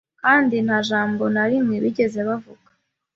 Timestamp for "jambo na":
0.89-1.43